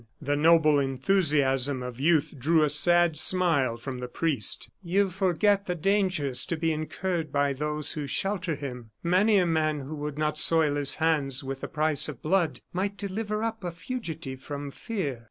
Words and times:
The 0.19 0.35
noble 0.35 0.79
enthusiasm 0.79 1.83
of 1.83 1.99
youth 1.99 2.33
drew 2.39 2.63
a 2.63 2.71
sad 2.71 3.19
smile 3.19 3.77
from 3.77 3.99
the 3.99 4.07
priest. 4.07 4.67
"You 4.81 5.11
forget 5.11 5.67
the 5.67 5.75
dangers 5.75 6.43
to 6.47 6.57
be 6.57 6.71
incurred 6.73 7.31
by 7.31 7.53
those 7.53 7.91
who 7.91 8.07
shelter 8.07 8.55
him. 8.55 8.89
Many 9.03 9.37
a 9.37 9.45
man 9.45 9.81
who 9.81 9.93
would 9.93 10.17
not 10.17 10.39
soil 10.39 10.73
his 10.73 10.95
hands 10.95 11.43
with 11.43 11.61
the 11.61 11.67
price 11.67 12.09
of 12.09 12.23
blood 12.23 12.61
might 12.73 12.97
deliver 12.97 13.43
up 13.43 13.63
a 13.63 13.69
fugitive 13.69 14.41
from 14.41 14.71
fear." 14.71 15.19